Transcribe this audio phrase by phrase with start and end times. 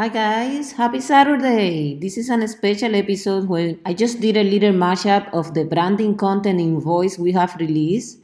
[0.00, 1.98] Hi guys, happy Saturday!
[2.00, 6.16] This is an special episode where I just did a little mashup of the branding
[6.16, 8.16] content in voice we have released.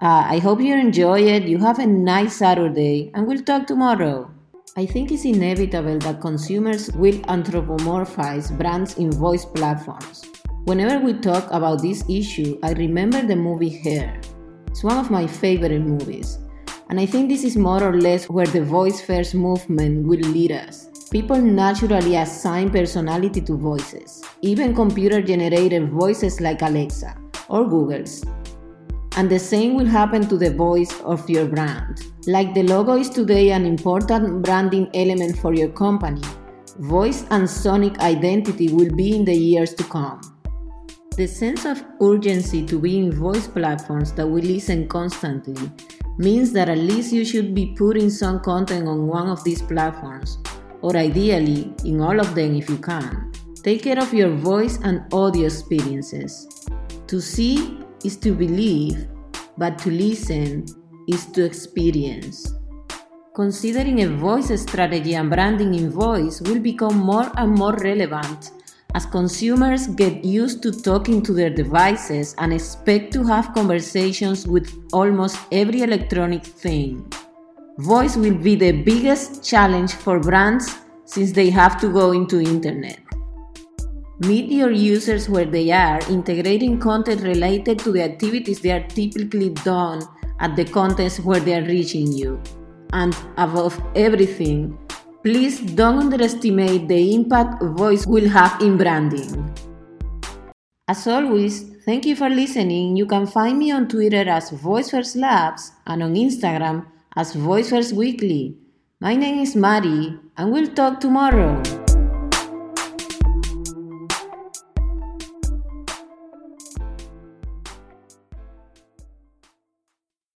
[0.00, 1.48] Uh, I hope you enjoy it.
[1.48, 4.30] You have a nice Saturday, and we'll talk tomorrow.
[4.76, 10.24] I think it's inevitable that consumers will anthropomorphize brands in voice platforms.
[10.66, 14.20] Whenever we talk about this issue, I remember the movie Her.
[14.68, 16.38] It's one of my favorite movies.
[16.90, 20.52] And I think this is more or less where the voice first movement will lead
[20.52, 20.88] us.
[21.10, 27.14] People naturally assign personality to voices, even computer generated voices like Alexa
[27.50, 28.24] or Google's.
[29.16, 32.00] And the same will happen to the voice of your brand.
[32.26, 36.22] Like the logo is today an important branding element for your company,
[36.78, 40.20] voice and sonic identity will be in the years to come.
[41.16, 45.70] The sense of urgency to be in voice platforms that we listen constantly
[46.18, 50.38] means that at least you should be putting some content on one of these platforms,
[50.82, 53.32] or ideally in all of them if you can.
[53.62, 56.48] Take care of your voice and audio experiences.
[57.06, 59.06] To see is to believe,
[59.56, 60.66] but to listen
[61.08, 62.52] is to experience.
[63.34, 68.50] Considering a voice strategy and branding in voice will become more and more relevant
[68.94, 74.72] as consumers get used to talking to their devices and expect to have conversations with
[74.92, 77.06] almost every electronic thing.
[77.78, 82.98] Voice will be the biggest challenge for brands since they have to go into internet.
[84.20, 89.50] Meet your users where they are, integrating content related to the activities they are typically
[89.50, 90.02] done
[90.40, 92.40] at the contents where they are reaching you.
[92.92, 94.76] And above everything,
[95.28, 99.54] Please don't underestimate the impact voice will have in branding.
[100.88, 102.96] As always, thank you for listening.
[102.96, 108.56] You can find me on Twitter as VoiceFirst Labs and on Instagram as VoiceFirst Weekly.
[109.00, 111.77] My name is Mari, and we'll talk tomorrow.